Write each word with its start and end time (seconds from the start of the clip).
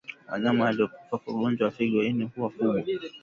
Wanyama 0.31 0.65
waliokufa 0.65 1.17
kwa 1.17 1.33
ugonjwa 1.33 1.65
wa 1.65 1.71
figo 1.71 2.03
ini 2.03 2.31
huwa 2.35 2.49
kubwa 2.49 2.83